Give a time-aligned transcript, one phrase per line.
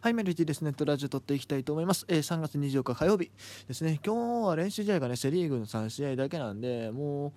[0.00, 2.04] はい、メルティですね、とラジオ撮っていきたいと思います。
[2.06, 3.32] えー、3月24日火曜日
[3.66, 3.98] ですね。
[4.06, 7.32] 今日は練習試合がね、セ・リーグの3試合だけなんで、もう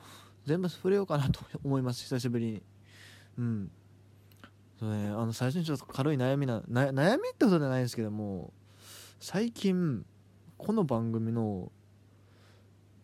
[0.46, 2.64] 全部触れようかなと思います、久しぶりに。
[3.40, 3.72] うん。
[4.80, 8.54] そうね、あの最初にちょっと軽い悩みな、な悩みってことじゃないんですけども、
[9.20, 10.06] 最近、
[10.60, 11.72] この番組の、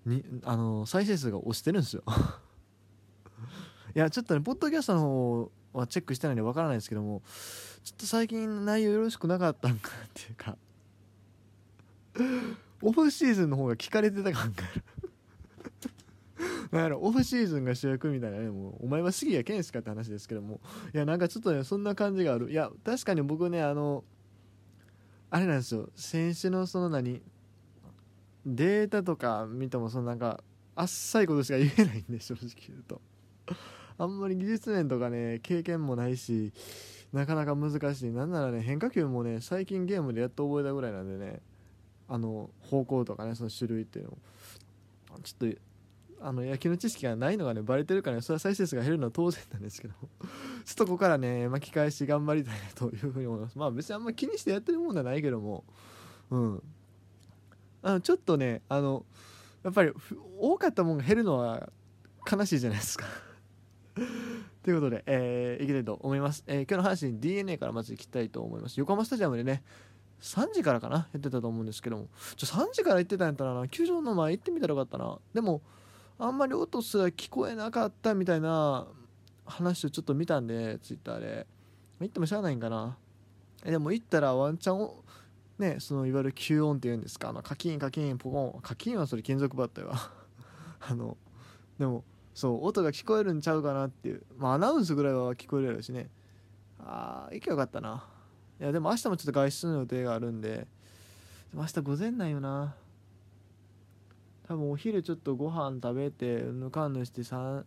[0.05, 2.03] にあの再生数が押してるんですよ
[3.95, 7.21] いやちょっとねポッドキャストの方はチェックしてないんでわからないですけども
[7.83, 10.57] ちょっと最近内容よろしくなかったんかなっていうか。
[12.81, 14.83] オフシーズンの方が聞かれてた感がある。
[16.71, 20.59] なんやろオフシーズンが主役みたいなねもうお前は杉谷健介って話ですけども。
[20.93, 22.51] いやなんかちょっとねそんな感じがある。
[22.51, 24.03] いや確かに僕ねあの
[25.29, 25.89] あれなんですよ。
[25.95, 27.21] 選手のその何
[28.45, 30.43] データとか見てもそのなんか
[30.75, 33.01] あっさいことしか言えないんで正直言うと。
[33.97, 36.53] あんまり技術面とかね経験もないし
[37.13, 38.11] なかなか難しい。
[38.11, 41.41] なんならね変化球もね最近ゲームでやっと覚えたぐらいなんでね
[42.07, 44.17] あの方向とかねその種類っていうのを
[45.23, 45.57] ちょっと
[46.19, 49.93] あの野球の知識がないのがねバレてるからねそれは再生数が減るのは当然なんですけど
[50.65, 53.57] ちょっとここからね巻き返し頑張りたいなというふうに思います。
[53.57, 55.63] まあ別にあんま気にしてやってるもんではないけども。
[56.31, 56.63] うん。
[57.83, 59.05] あのちょっとねあの
[59.63, 59.93] やっぱり
[60.39, 61.69] 多かったもんが減るのは
[62.29, 63.05] 悲しいじゃないですか。
[64.63, 68.79] ということで、えー、いきたいと思います、えー、今日の阪神 d n a からまず行きたいと思います。
[68.79, 69.63] 横浜スタジアムでね
[70.21, 71.07] 3時からかな？
[71.13, 72.07] やってたと思うんですけども。
[72.35, 75.19] ちょ3時から行ってたんやったらな球場の前行ってみたらよかったな。
[75.33, 75.61] でも
[76.19, 78.87] あんまり音すら聞こえなかったみたいな
[79.45, 81.47] 話をちょっと見たんでツイッターで。
[81.99, 82.97] 行ってもしゃあないんかな？
[83.63, 84.91] えでも行ったらワンチャン
[85.57, 87.29] ねそのいわゆる吸音っていうんですか？
[87.29, 88.61] あのカキンカキンポコン。
[88.61, 89.91] カキンはそれ金属バットよ
[90.79, 91.17] あの
[91.79, 92.03] でも
[92.37, 94.21] そう音が聞こえるんちゃうかなっていう。
[94.37, 96.07] まあアナウンスぐらいは聞こえるやろしね。
[96.77, 98.05] ああ行けよかったな。
[98.61, 100.49] いやでも明日もちょっと外出の予定があるんで。
[100.49, 100.67] で
[101.55, 102.75] 明日午前なんよな。
[104.47, 107.63] 多分お昼ちょっとご飯食べてぬかんぬして 3,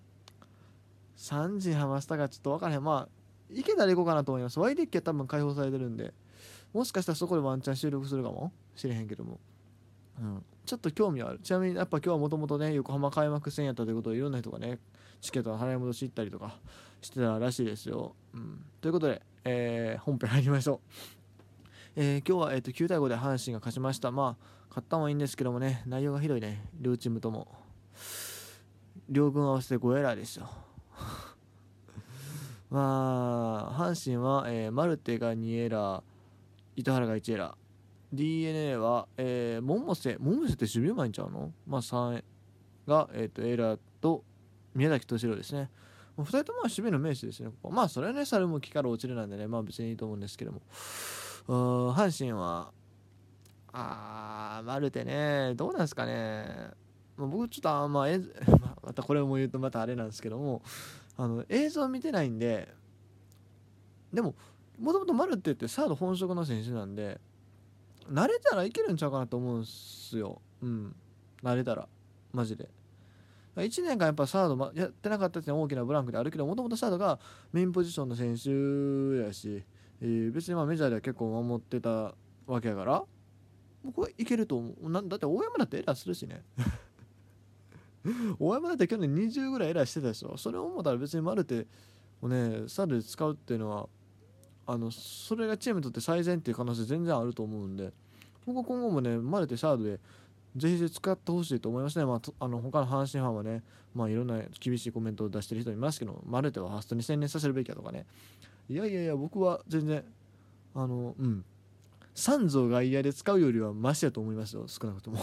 [1.16, 2.84] 3時にハマしたかちょっと分からへん。
[2.84, 4.60] まあ行けたら行こうかなと思います。
[4.60, 6.14] ワイデッキは多分開放されてるんで。
[6.72, 9.40] もしかしたらそこでワンチャン収録するかもしれへんけども。
[10.20, 11.38] うん、ちょっと興味はある。
[11.38, 14.78] ちなみにやっぱ今日はもともとね横浜開幕戦やったということでいろんな人がね
[15.20, 16.56] チケットの払い戻し行ったりとか
[17.00, 20.80] してたらしいですよ、うん、ということで、えー、本編入りましょう、
[21.96, 24.10] えー、今日は、えーと、9対5で阪神が勝ちました。
[24.10, 26.64] まあ勝ったのはいいんですけどもね内容がひどいね。
[26.80, 27.48] 両チームとも。
[29.08, 30.48] 両軍合わせて5エラーですよ。
[32.70, 36.02] まあ阪神は、えー、マルテが2エラー
[36.76, 37.69] 糸原が1エラー。
[38.12, 41.52] D n a は、えー、百瀬百瀬って守備うまいんちゃうの？
[41.66, 42.22] まあ3
[42.86, 44.24] が、えーと、エラーと
[44.74, 45.70] 宮崎敏郎ですね。
[46.18, 50.60] 2人とも守備の名手ですねまあそれはね猿も木から落ちるなんでねまあ別にいいと思うんですけども。
[51.46, 52.72] 阪神は
[53.72, 55.54] あーマルテね。
[55.54, 56.70] どうなんですかね、
[57.16, 58.20] 僕ちょっとあんまえ
[58.82, 60.62] またこれも言うとまたあれなんですけども。
[61.16, 62.74] あの映像見てないんで。
[64.12, 64.34] でも
[64.78, 67.20] もともとマルテってサード本職の選手なんで。
[68.10, 70.40] 慣れたらいけるんちゃうかなと思うんすよ。
[70.62, 70.94] うん。
[71.42, 71.88] 慣れたら。
[72.32, 72.68] マジで。
[73.56, 77.18] 1年間やっぱサードやってなかったって大きなブランクであるけどもともとサードが
[77.52, 79.62] メインポジションの選手やし、
[80.00, 82.14] えー、別にまあメジャーでは結構守ってた
[82.46, 83.02] わけやから
[83.84, 84.90] 僕はいけると思う。
[84.90, 86.42] なだって大山だってエラーするしね。
[88.38, 90.36] 大山だって去年20ぐらいエラーしてたでしょ。
[90.36, 91.66] それ思ったら別にマルテ
[92.20, 93.88] をねサードで使うっていうのは
[94.70, 97.92] あのそれがチームにとって最善っていう可能性全然あると思うんで
[98.46, 99.98] 僕は今後もねマルテサードで
[100.56, 103.62] ぜひ使ってほしいと思いますね、まあ、あの他の阪神ファンはね、
[103.94, 108.06] まあ、いろんな厳しいコメントを出してる人いますけどマルテはファーストに専念させるべきやとかね。
[108.68, 110.04] いやいやいや僕は全然
[110.74, 111.44] あのうん。
[112.14, 115.18] サンズを外野で使うよりはマシやと思いますよ少なくとも。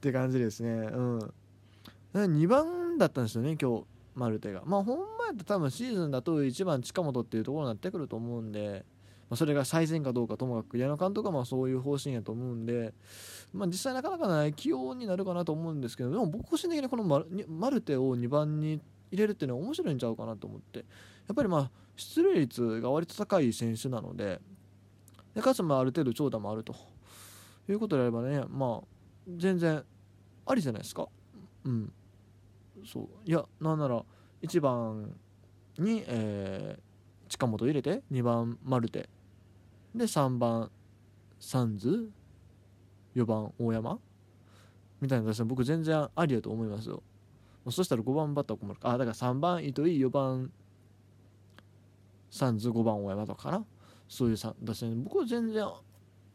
[0.00, 0.70] て感じですね。
[0.70, 1.18] うん。
[2.14, 4.62] 2番だったんですよね今日マルテが。
[4.64, 5.13] まあほん
[5.44, 8.84] 多分シーズンだと1番近本っていうところになってくると思うんで、
[9.30, 12.92] まあ、それが最善かどうかともかく矢野監督はまあそういう方針やと思うんで、
[13.52, 18.80] まあ、実際なかなかない起用になるかなと思うんですけどでも僕個人的にこのママルテを2番に
[19.10, 20.80] 入れるっていうのは面白いんちゃうかなと思って。
[20.80, 20.84] や
[21.32, 24.40] っぱりまあ出塁率が割と高い選手なので
[25.34, 26.74] でかつまあある程度長打もあると。
[27.68, 28.86] いうことであればねまあ
[29.36, 29.82] 全然
[30.46, 31.08] ありじゃないですか。
[31.64, 31.92] うん。
[32.84, 33.08] そう。
[33.24, 34.04] いやなんなら
[34.44, 35.14] 1番
[35.78, 39.08] に、えー、近本入れて2番マルテ。
[39.94, 40.70] で3番
[41.40, 42.10] サンズ。
[43.14, 43.98] 4番大山。
[45.00, 47.02] みたいな形で僕全然ありやと思いますよ。
[47.70, 48.78] そしたら5番バッター困る。
[48.82, 50.06] あだから3番糸井。
[50.06, 50.52] 4番
[52.30, 52.68] サンズ。
[52.68, 53.64] 5番大山とかかな。
[54.08, 55.64] そういう打線僕は全然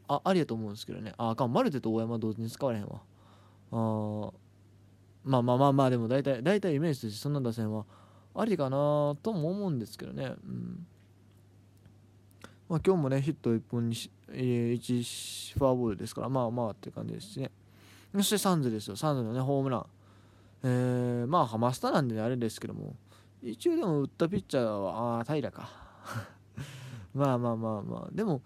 [0.08, 1.12] あありやと思うんですけどね。
[1.16, 1.52] ああかん。
[1.52, 3.02] マルテと大山同時に使われへんわ。
[3.72, 4.32] あ
[5.24, 7.84] まあまあまあまあでも大体大体イメージとしそんな打線は
[8.34, 10.86] ありかなとも思うんですけどね、うん。
[12.68, 17.50] まあ、今日もねヒット1本にし、え1フォアボールですからまあまあって感じですしね。
[18.14, 18.96] そしてサンズですよ。
[18.96, 19.86] サンズのねホームラン。
[20.62, 22.94] えー、まあハマスタなんで、ね、あれですけども。
[23.42, 25.68] 一応でも打ったピッチャーはああ平か。
[27.14, 28.08] まあまあまあまあ。
[28.12, 28.42] でも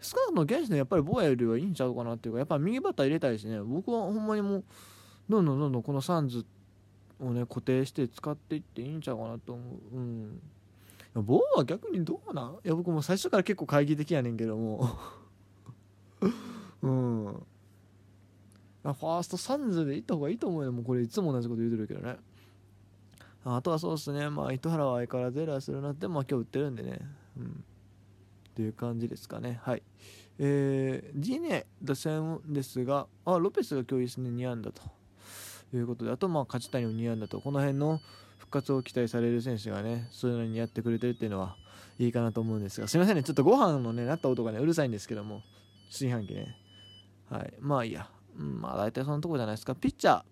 [0.00, 3.60] 少なくとも現地のやっぱりボアよりはいいんちゃうかなっていうかやっぱ右バッター入れたいしね。
[3.62, 4.64] 僕はほんまにもう
[5.28, 6.44] どんどんどんどんこのサンズ
[7.20, 9.62] をね固定して使っていっていいんちゃうかなと思
[9.92, 9.96] う。
[9.96, 10.40] うん。
[11.14, 12.54] ボーは逆にどうなん？
[12.54, 14.98] いや僕も最初から結構懐疑的やねんけども。
[16.82, 17.24] うん。
[18.82, 20.72] ファーストサンズでいった方がいいと思うよ。
[20.72, 22.18] もうこれいつも同じこと言うてるけどね。
[23.44, 24.28] あとはそうですね。
[24.28, 27.00] まあ糸原は相変わらずエラーするなってまあ今日打ってるんでね。
[27.38, 27.46] うん。
[27.46, 27.48] っ
[28.54, 29.60] ていう感じですかね。
[29.62, 29.82] はい。
[30.38, 34.30] えー、ジネ打線ですがあロペスが今日いいですね。
[34.30, 34.82] 2安打と。
[35.76, 38.00] いうことであとまあ勝ち谷も2安打とこの辺の
[38.38, 41.56] 復活を期待される選手がねそういうのにやってくれてるっていうのは
[41.98, 45.42] いいかなと思うんですがすいませんねちょっとご飯のねなった音がねうるさいんですけども
[45.90, 46.56] 炊飯器ね。
[47.30, 47.54] はい。
[47.60, 49.74] まあいいや、うん、まあ大体そのとこじゃないですか。
[49.74, 50.22] ピッチャー。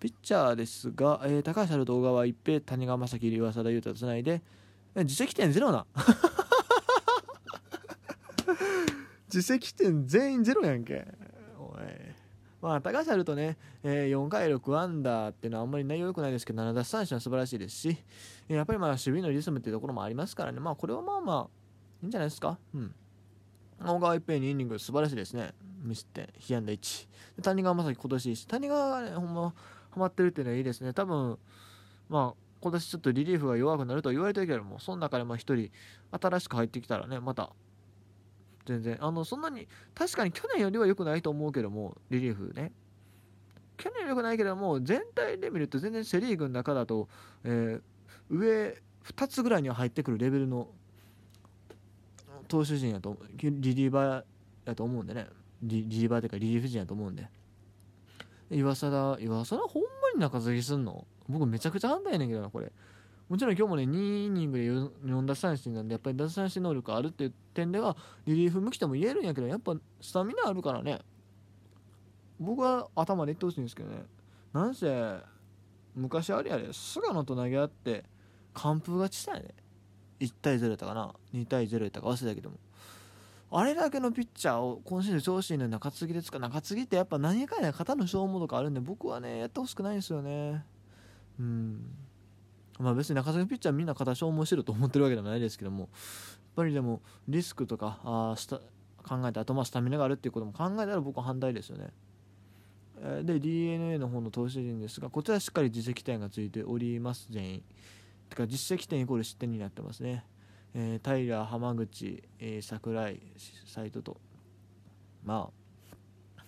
[0.00, 4.42] ピッチャーですが、えー、高橋春と小川一平谷川正樹岩貞裕太とつないで
[4.96, 5.86] 自責点ゼロな。
[9.28, 11.06] 自責点全員ゼロやんけ
[12.62, 17.96] まあ高橋あるとね、えー、4回6アンダーっていうのはあんまり内容良くないですけど7奪三振は素晴らしいですし
[18.48, 20.60] やっぱりまあ守備のリズムっていうところもありますからね。
[20.60, 21.48] まあこれはまあまあ
[22.02, 22.56] いいんじゃないですか？
[22.74, 22.94] うん。
[23.84, 25.52] 小川一平2イニング素晴らしいですね。
[25.82, 27.08] ミスって被安打1
[27.42, 29.52] 谷川正樹今年いいし谷川がねほんま
[29.90, 30.92] ハマってるっていうのはいいですね。
[30.92, 31.36] 多分
[32.08, 35.70] まあ今年ちょっとリリーフが弱くなると言われてるけどもその中でも1人
[36.12, 37.50] 新しく入ってきたらねまた
[38.66, 38.96] 全然。
[39.00, 42.72] あのそんなに確かに去年よりは良くないと思うけどもリリーフね。
[43.76, 47.08] 去年より良くないけども全体で見ると全然セ・リーグの中だと、
[47.44, 47.82] えー、
[48.30, 50.68] 上2つぐらいには入ってくるレベルの
[52.48, 54.24] 投手陣やとリリーバー
[54.66, 55.26] やと思うんでね。
[55.62, 57.28] リリーバーというかリリーフ陣やと思うんで。
[58.50, 61.06] 岩貞岩貞ほんまに中継ぎすんの？
[61.28, 62.70] 僕めちゃくちゃ反対やねんけどなこれ。
[63.32, 67.96] もちろん今日もね2イニングで 4, 4奪三振なんでやっぱり奪三振能力あるっていう点では
[68.26, 70.98] リリーフ向きとも言えるんやけどやっぱスタミナあるからね。
[72.38, 74.04] 僕は頭で言ってほしいんですけどね。
[74.52, 75.16] なんせ
[75.94, 78.04] 昔あれやで菅野と投げ合って
[78.52, 79.54] 完封勝ちしたよね
[80.20, 81.14] 1対0やったかな。
[81.32, 82.58] 2対0やったか忘れたけども。
[83.50, 90.66] あれだけのピッチャーを今シーズン調子いいの中継ぎで使う中継ぎってやっぱ何かんや肩の消耗とかあるんで僕はねやってほしくないんですよね。
[91.40, 92.11] うん。
[92.78, 95.88] まあ別に中継ぎピッチャーみんな肩消耗してると思ってるわけではないですけどもやっ
[96.56, 98.60] ぱりでもリスクとかあスタ
[99.02, 101.90] 考えてあとまあスタミナがあるっていうことも考えたら僕は反対ですよね。
[103.24, 107.62] で d n a の方の投手陣ですがこちらしっかり実績点がついております全員。
[108.30, 110.24] てか実績点イコール失点になってますね、
[110.72, 113.20] えー、平浜口、えー、櫻井
[113.66, 114.18] 斎藤と。
[115.24, 116.42] まあ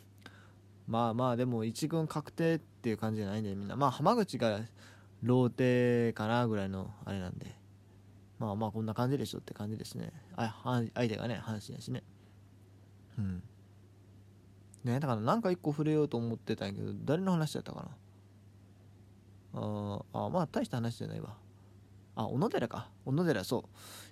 [0.86, 3.74] まあまあでも1軍確定っていう感じじゃないんでみんな。
[3.74, 4.60] まあ浜口が
[5.24, 7.56] ローテーかなぐらいのあれなんで。
[8.38, 10.12] まあまあこんな感じでしょって感じですね。
[10.36, 12.02] あ相手がね阪神やしね。
[13.18, 13.42] うん。
[14.84, 17.88] ねだからなんか一個触れようと思ってたんやけど誰の話だったか
[19.54, 19.60] な。
[19.60, 21.36] ああまあ大した話じゃないわ。
[22.16, 22.90] あ小野寺か。
[23.06, 23.62] 小野寺そう。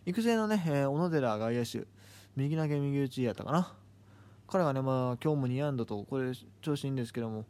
[0.06, 1.86] 育成のね、えー、小野寺外野手
[2.36, 3.74] 右投げ右打ちやったかな。
[4.48, 7.44] 彼がねまあ今日も2安打とこれ調子いいんですけども。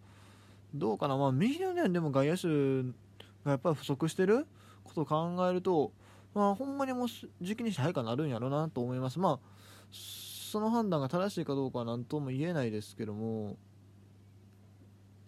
[0.74, 1.16] どうかな。
[1.16, 3.01] まあ右のねでも外野手
[3.44, 4.46] がやっぱり不足してる
[4.84, 5.92] ことを考えると、
[6.34, 9.18] まあ、ほんまにもう時期にして早くなるんやろうなと思います。
[9.18, 9.46] まあ、
[9.90, 13.56] その判断が正しいかどうかは何とも言えないですけども、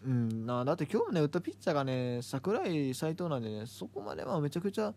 [0.04, 4.94] うん、なだって今日もね、打ったピッチャーがね、櫻井斎藤なんでね、そこまではめちゃくちゃ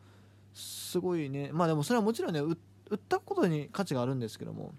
[0.54, 2.54] すごいね、まあでもそれはもちろんね、打
[2.96, 4.74] ったことに価値があるんですけども、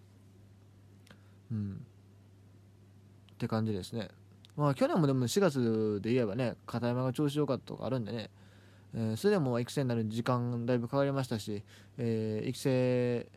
[1.51, 1.87] うん、
[3.33, 4.09] って感じですね。
[4.59, 8.29] まあ、去年もでも4月で言えばね片山が調子良かったとかあるんでね、
[8.93, 11.63] えー、それでも育成になる時間だいぶかかりましたし、
[11.97, 13.29] えー、育成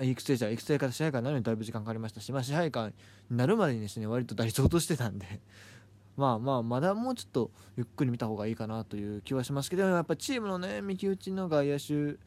[0.00, 2.94] 育成じゃ育成から支配下になるのにだいぶ時間かかりましたし、まあ、支配下に
[3.36, 5.26] なるまでにですね割と打率落としてたんで。
[6.16, 12.18] まあまあまだもうちょっとゆっくり見た方がいいかなという気はしますけどやっぱチームのね右打ちの外野手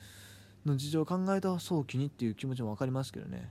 [0.66, 3.48] の事情を考えた早期にっていう気持ちも分かりますけどね。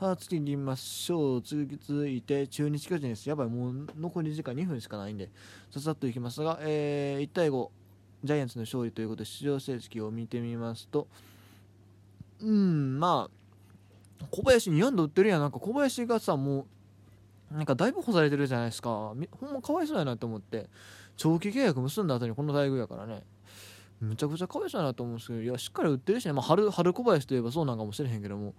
[0.00, 3.28] さあ次に行きましょう続いて中日巨人です。
[3.28, 5.28] やばいもう残り時間2分しかないんで
[5.70, 7.68] ささっといきますが、えー、1対5
[8.24, 11.06] ジャイアンツの勝利ということで出場成績を見てみますと。
[12.40, 15.40] うんまあ小林2安打打ってるやん。
[15.42, 16.66] なんか小林がさも
[17.52, 18.88] うなんかだいぶ干されてるじゃないですか。
[18.88, 20.70] ほんまかわいそうやなと思って
[21.18, 23.22] 長期契約結んだ後にこの待遇やからね。
[24.00, 28.54] むちゃくちゃかわいそうやなと思うんですけどいやしっかり打ってるしね、まあ、春春小林といえばそうなんかもしれへんけども。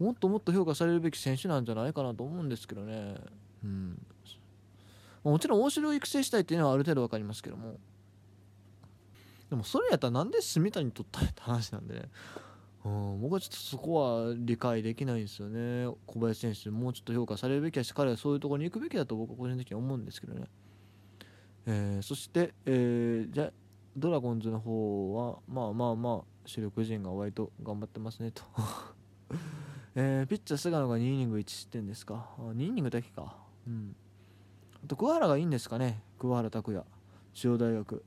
[0.00, 3.16] もっともっと評価されるべき選手なんじゃないかなと思うんですけどね。
[3.62, 4.06] うん。
[5.22, 7.78] もちろん大城を育成したいっていうのはある程度分かりますけども。
[9.50, 12.02] でもそれやったらなんで住谷取ったって話なんでね。
[12.82, 15.94] うん、僕はちょっとそこは理解できないんですよね。
[16.06, 20.46] 小林選手もうちょっと評価されるべきやし彼はそういうところに行くべきだと僕は個人的に思うんですけどね、
[21.66, 23.52] えー、そして、えー、じゃ
[23.98, 28.42] ドラゴンズの方はまあまあまあ主力陣が割と頑張ってますねと。
[29.94, 33.36] えー、ピッチャー菅野が2イニング1失点ですか？2イニングだけか。
[33.66, 33.96] うん。
[34.84, 36.00] あと桑原がいいんですかね？
[36.18, 36.84] 桑原拓也。
[37.34, 38.04] 中央大学。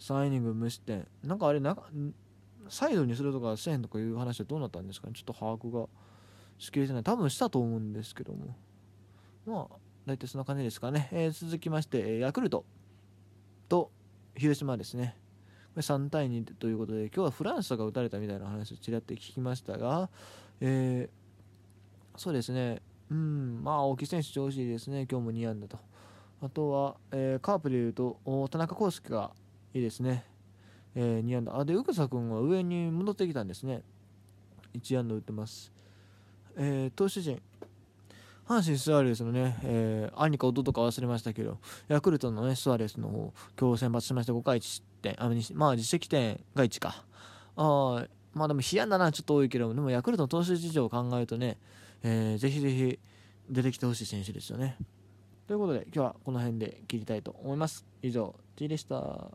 [0.00, 1.06] 3イニング無失点。
[1.22, 1.76] なんかあれな
[2.68, 5.12] サイドにするとかせへんとかいう話はどうなったんですかね？
[5.14, 5.86] ちょっと把握が
[6.58, 7.02] しきれてない。
[7.04, 8.56] 多分したと思うんですけども。
[9.46, 12.64] まあ大体そんな感じですかね、えー、続きましてヤクルト
[13.68, 13.90] と
[14.36, 15.16] 広島ですね。
[15.76, 20.08] 3対2ということで今日はフランスが打たれたみたいな話をちらっと聞きましたが、
[20.60, 22.80] えー、そうですね。
[23.10, 25.06] うんまあ大木選手調子いいですね。
[25.10, 25.78] 今日も2安打と。
[26.42, 28.18] あとは、えー、カープでいうと
[28.50, 29.30] 田中康介が
[29.74, 30.24] いいですね。
[30.94, 31.58] えー、2安打。
[31.58, 33.82] あで宇草君は上に戻ってきたんですね。
[34.74, 35.72] 1安打打ってます、
[36.56, 37.40] えー、投手陣。
[38.46, 44.82] 阪神スアレスのね、えー、兄か弟か忘れましたけど、ヤクルトのね、スアレスの方、今日先発しまして5回1
[45.14, 47.04] 点、あまあ実績点が1か。
[47.56, 51.58] あまあでも、冷やんだな、ちょっと多いけど、でもヤクルトの投手事情を考えるとね、
[52.02, 52.98] えー、ぜひぜひ
[53.48, 54.76] 出てきてほしい選手ですよね。
[55.46, 57.86] ということで、今日はこの辺で切りたいと思います。
[58.02, 59.30] 以上、T でした。